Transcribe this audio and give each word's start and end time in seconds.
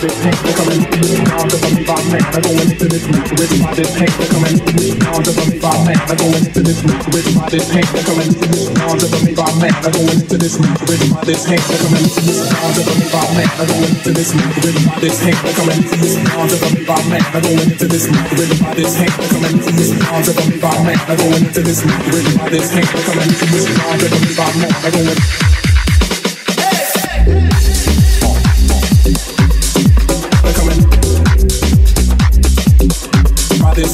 this 0.00 0.16
pain, 0.24 0.32
they're 0.32 0.56
coming 0.56 0.80
into 0.80 0.96
this 0.96 1.20
sound 1.28 1.52
of 1.52 1.60
a 1.60 1.68
me 1.76 1.84
by 1.84 2.00
man. 2.08 2.24
I'm 2.32 2.40
going 2.40 2.72
into 2.72 2.86
this 2.88 3.04
rhythm 3.04 3.60
by 3.60 3.72
this 3.76 3.92
pain, 3.92 4.08
they're 4.08 4.32
coming 4.32 4.56
into 4.56 4.72
this 4.80 4.96
sound 4.96 5.26
of 5.28 5.36
a 5.36 5.44
me 5.44 5.58
by 5.60 5.76
man. 5.84 6.00
I'm 6.08 6.16
going 6.16 6.40
into 6.40 6.60
this 6.64 6.80
rhythm 6.80 7.36
by 7.36 7.48
this 7.52 7.68
pain, 7.68 7.84
they're 7.84 8.08
coming 8.08 8.28
into 8.32 8.48
this 8.48 8.64
sound 8.72 9.00
of 9.04 9.12
a 9.12 9.18
me 9.20 9.32
by 9.36 9.52
man. 9.60 9.76
I'm 9.84 9.92
going 9.92 10.16
into 10.16 10.40
this 10.40 10.64
rhythm 10.72 11.10
by 11.12 11.20
this 11.28 11.44
pain, 11.44 11.60
they're 11.60 11.80
coming 11.84 12.00
into 12.00 12.20
this 12.24 12.40
sound 12.48 12.76
of 12.80 12.88
a 12.88 12.94
me 12.96 13.08
by 13.12 13.28
man. 13.36 13.50
I'm 13.60 13.68
going 13.68 13.92
into 13.92 14.10
this 14.16 14.32
rhythm 14.40 14.84
by 14.88 14.96
this 15.04 15.16
pain, 15.20 15.36
they're 15.36 15.52
coming 15.60 15.76
into 15.84 15.96
this 16.00 16.16
sound 16.16 16.48
of 16.48 16.64
a 16.64 16.68
me 16.72 16.82
by 16.88 17.00
man. 17.12 17.20
I'm 17.20 17.42
going 17.44 17.60
into 17.60 17.84
this 17.84 18.04
rhythm 18.08 18.58
by 18.64 18.72
this 18.72 18.92
pain, 18.96 19.12
they're 19.20 19.28
coming 19.28 19.52
into 19.52 19.72
this 19.76 19.90
sound 20.00 20.24
of 20.24 20.36
a 20.40 20.44
me 20.48 20.56
by 20.56 20.76
man. 20.80 20.98
I'm 21.04 21.16
going 21.20 21.44
into 21.44 21.60
this 21.60 21.80
rhythm 21.84 22.34
by 22.40 22.48
this 22.48 22.72
pain, 22.72 22.88
they're 22.88 23.04
coming 23.04 23.28
into 23.28 23.46
this 23.52 23.66
sound 23.76 24.00
of 24.00 24.08
a 24.08 24.18
me 24.24 24.32
by 24.32 24.48
man. 24.64 24.72
I'm 24.80 25.59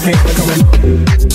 pain, 0.06 0.14
they're 0.24 0.34
coming. 0.34 1.25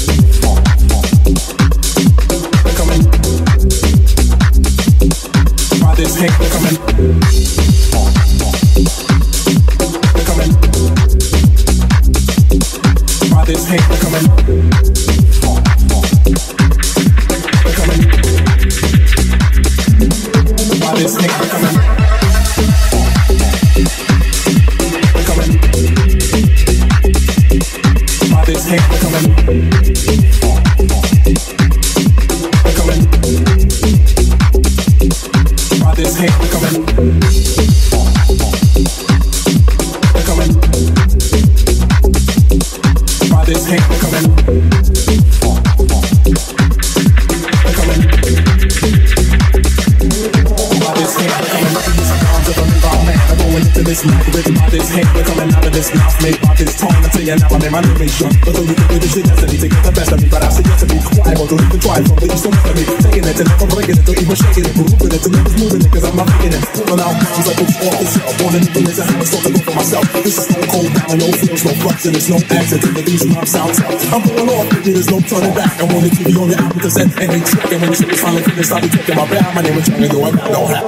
Like 67.52 67.68
it's 67.68 67.76
off 67.84 68.00
the 68.00 68.06
shelf. 68.08 68.42
Wanting 68.42 68.64
to 68.66 68.72
finish, 68.72 69.00
I 69.00 69.06
have 69.06 69.22
a 69.22 69.26
sort 69.26 69.44
to 69.44 69.52
go 69.52 69.60
for 69.60 69.76
myself. 69.76 70.06
This 70.24 70.38
is 70.38 70.46
stone 70.48 70.68
cold 70.72 70.92
down, 70.94 71.18
no 71.20 71.28
feels, 71.36 71.64
no 71.66 71.72
flux, 71.84 72.06
and 72.06 72.16
it's 72.16 72.30
no 72.30 72.38
accident 72.38 72.94
that 72.96 73.06
these 73.06 73.24
rhymes 73.28 73.52
sound 73.52 73.74
tough. 73.76 74.14
I'm 74.14 74.22
pulling 74.24 74.50
off, 74.50 74.70
baby, 74.72 74.92
there's 74.96 75.10
no 75.12 75.20
turning 75.20 75.54
back. 75.56 75.76
I 75.80 75.84
want 75.92 76.06
to 76.08 76.12
keep 76.12 76.28
you 76.32 76.40
on 76.42 76.50
your 76.50 76.62
album 76.62 76.80
to 76.80 76.90
set 76.90 77.12
any 77.20 77.42
trick. 77.44 77.72
And 77.72 77.82
when 77.82 77.90
the 77.92 77.98
shit 77.98 78.10
is 78.12 78.22
finally 78.22 78.44
finished, 78.44 78.72
I'll 78.72 78.82
be 78.82 78.90
taking 78.90 79.16
my 79.16 79.26
bad. 79.28 79.56
My 79.56 79.62
name 79.62 79.78
is 79.78 79.86
Johnny, 79.88 80.08
though 80.08 80.24
I 80.24 80.32
got 80.32 80.52
no 80.52 80.66
hat. 80.68 80.86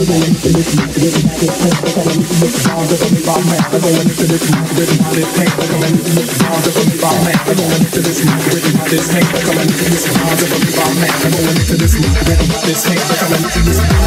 Going 0.00 0.22
into 0.22 0.52
this, 0.52 0.70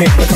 By 0.00 0.29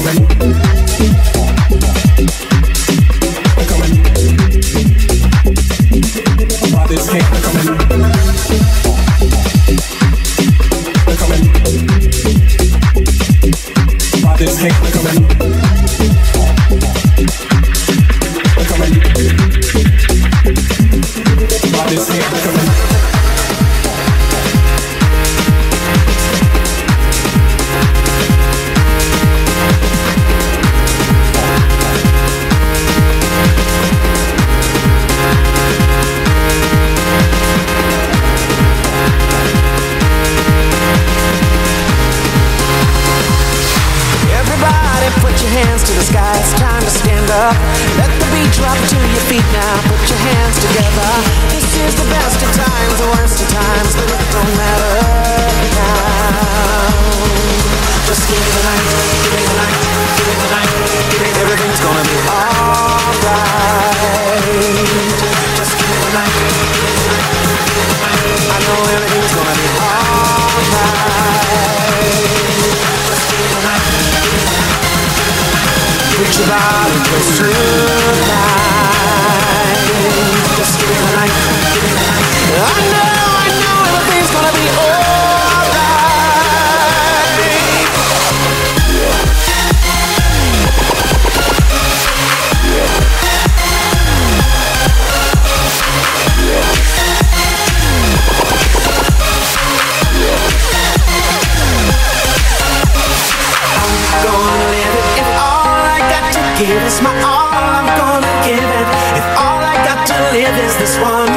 give 106.74 107.00
my 107.00 107.14
all, 107.22 107.50
I'm 107.52 107.86
gonna 107.98 108.34
give 108.46 108.58
it. 108.58 108.86
If 109.18 109.26
all 109.38 109.60
I 109.62 109.76
got 109.86 110.06
to 110.10 110.16
live 110.32 110.56
is 110.66 110.76
this 110.76 110.98
one. 110.98 111.33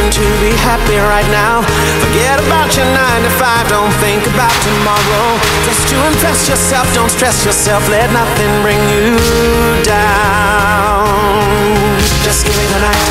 Reason 0.00 0.10
to 0.10 0.24
be 0.40 0.50
happy 0.56 0.96
right 0.96 1.28
now. 1.30 1.62
Forget 2.00 2.38
about 2.40 2.76
your 2.76 2.86
nine 2.86 3.22
to 3.22 3.30
five, 3.30 3.68
don't 3.68 3.92
think 4.00 4.26
about 4.26 4.52
tomorrow. 4.62 5.38
Just 5.64 5.88
to 5.88 5.96
impress 6.06 6.48
yourself, 6.48 6.92
don't 6.94 7.10
stress 7.10 7.44
yourself, 7.44 7.88
let 7.88 8.12
nothing 8.12 8.62
bring 8.62 8.80
you 8.88 9.16
down. 9.84 11.06
Just 12.24 12.46
give 12.46 12.56
me 12.56 12.66
the 12.66 12.80
night. 12.80 13.08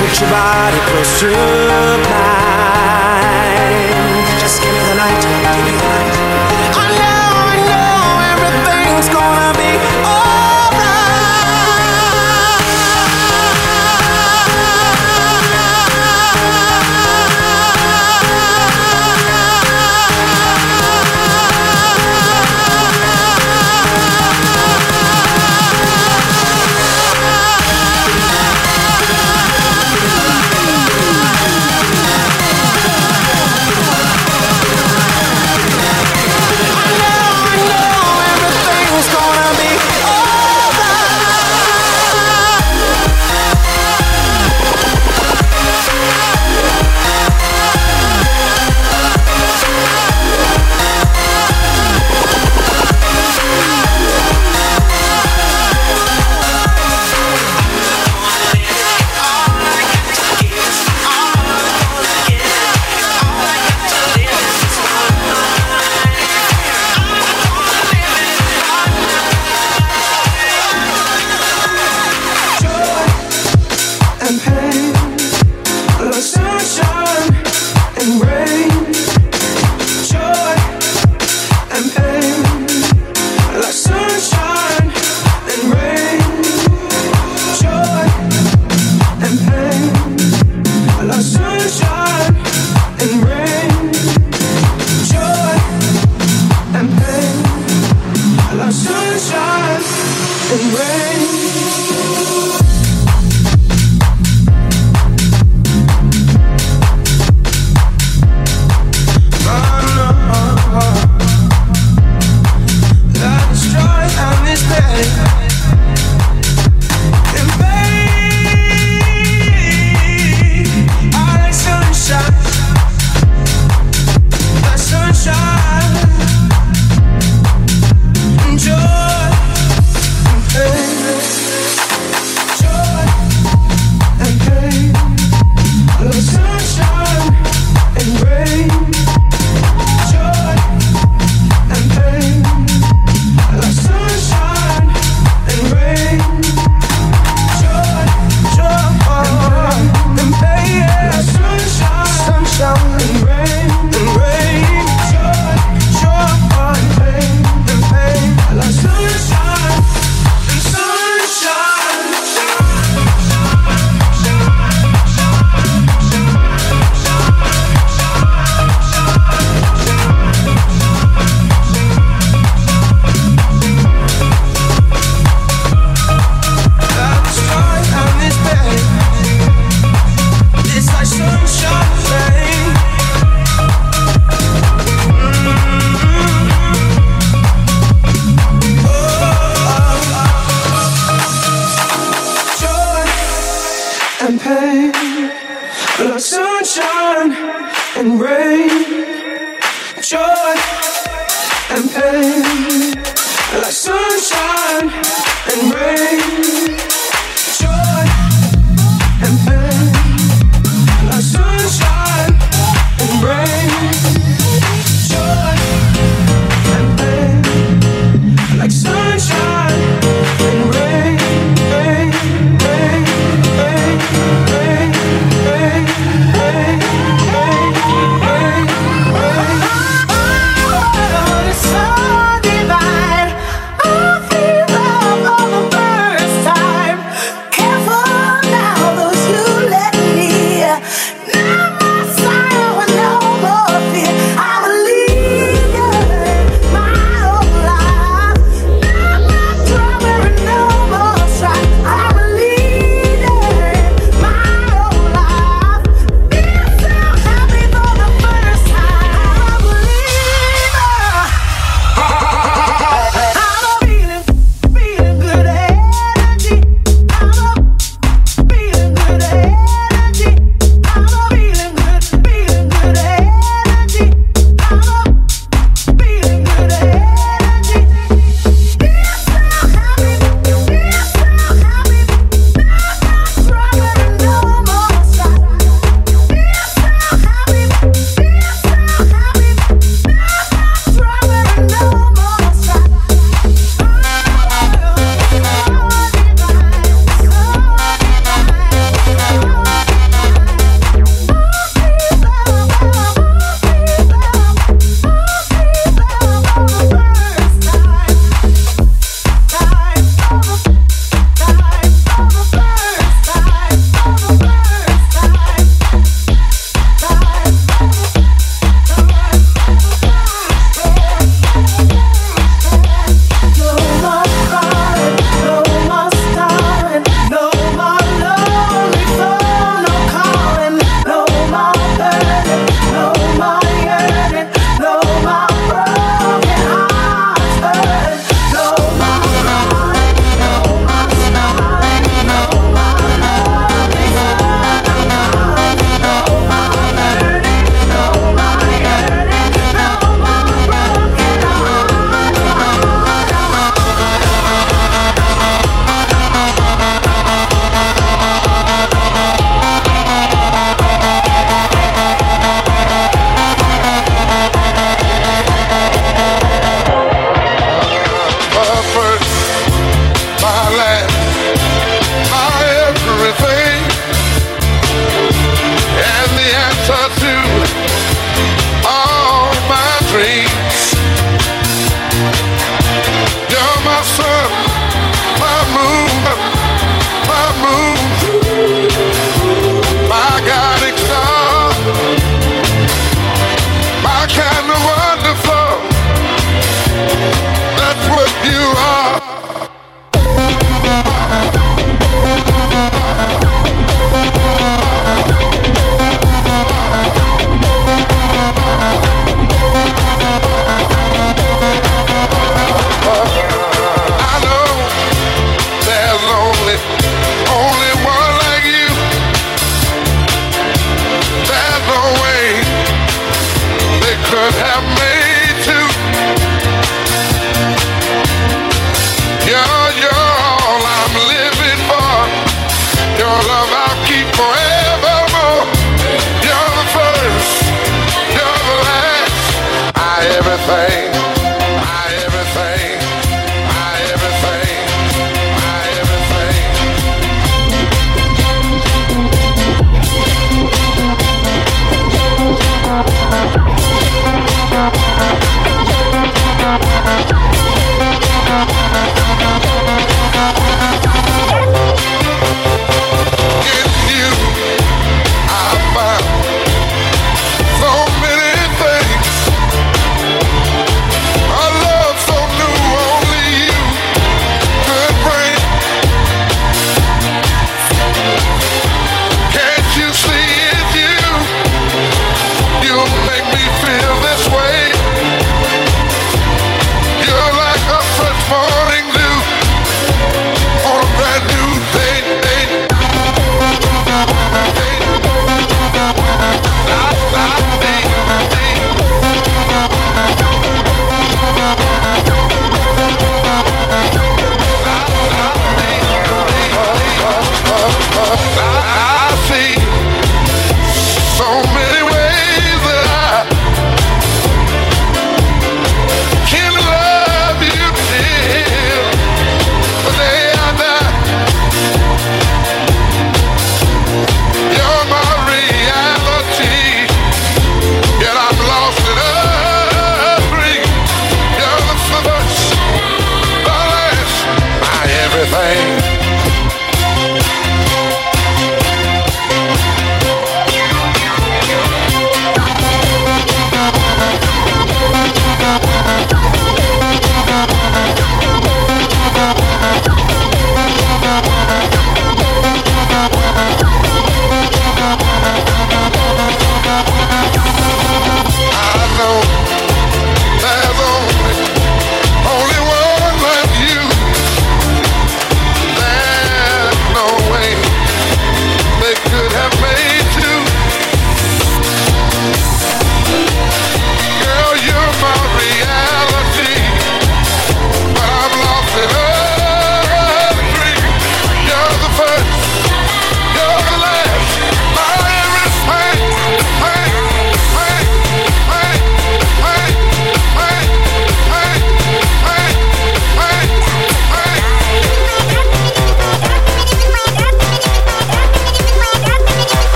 Put 0.00 0.20
your 0.20 0.30
body 0.30 0.80
close 0.90 1.20
to 1.20 1.30
mine. 2.10 3.06
Just 4.38 4.62
give 4.62 4.72
me 4.72 4.80
the 4.90 4.94
night. 4.94 5.22
Give 5.56 5.64
me 5.64 5.72
the 5.78 5.85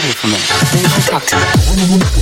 problem 0.00 0.14
for 0.14 0.26
me. 0.28 0.82
Talk 1.06 1.26
to 1.26 1.36
me. 1.36 2.19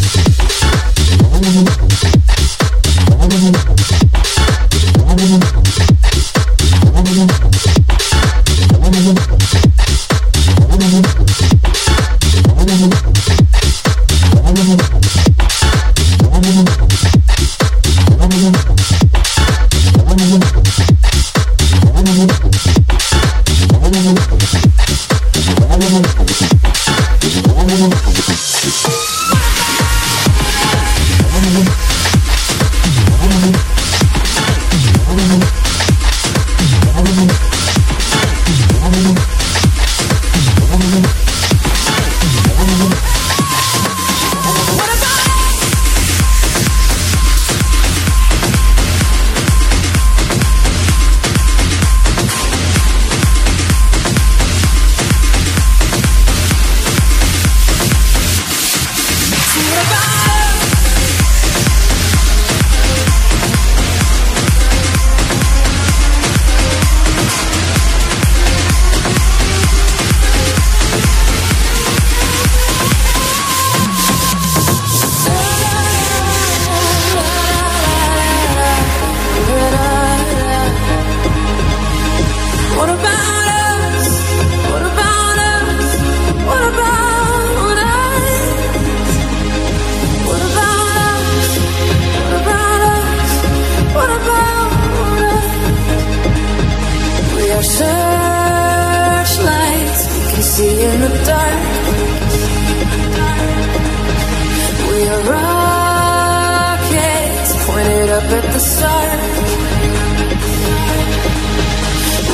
up 108.29 108.35
at 108.45 108.53
the 108.53 108.61
sun. 108.61 109.19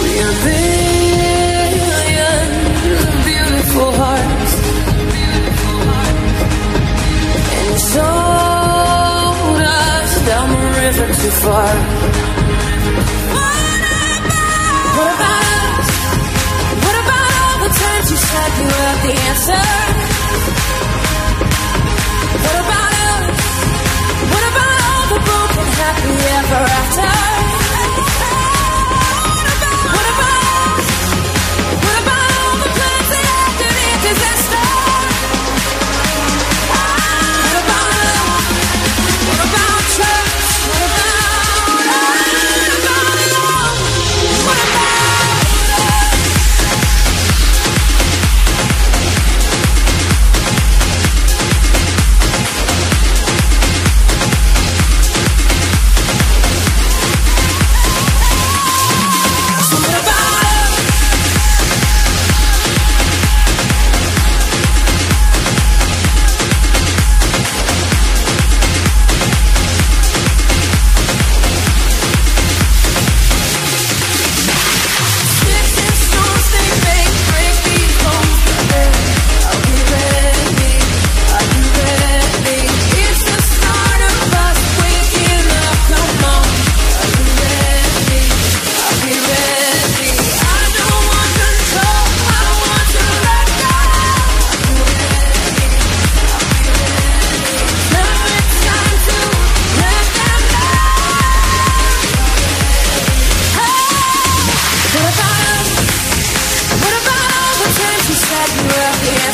We 0.03 0.11
are 0.25 0.35
billions 0.45 1.79
of 3.05 3.15
beautiful 3.31 3.91
hearts, 4.03 4.53
and 7.59 7.67
you 7.71 7.79
sold 7.95 9.61
us 9.63 10.13
down 10.31 10.47
the 10.51 10.63
river 10.83 11.07
too 11.23 11.35
far. 11.45 11.75
What 13.39 13.57
about 13.79 14.23
us? 15.31 15.89
What 16.85 16.97
about 17.05 17.31
all 17.43 17.59
the 17.67 17.73
times 17.83 18.07
you 18.11 18.19
said 18.31 18.51
you 18.61 18.69
had 18.83 18.99
the 19.07 19.13
answer? 19.31 19.65
What 22.43 22.57
about 22.61 22.74
happy 25.95 26.15
ever 26.39 26.65
after. 26.65 27.34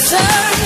answer. 0.01 0.60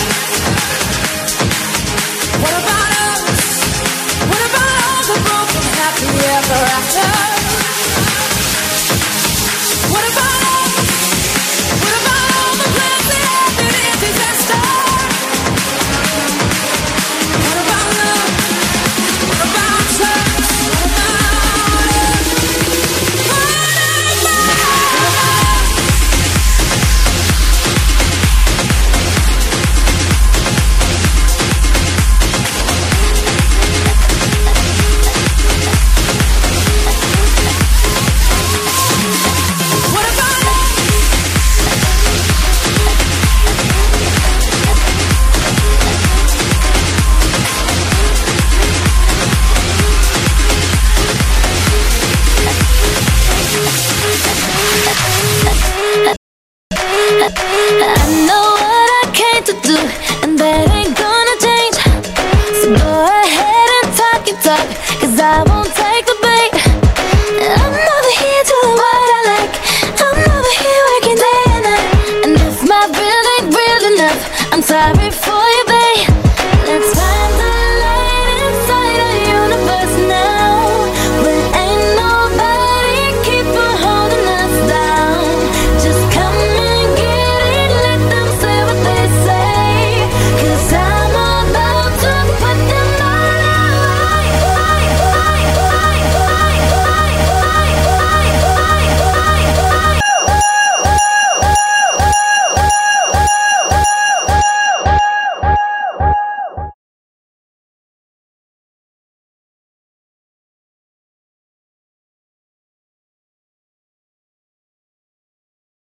to 59.44 59.52
do 59.60 59.83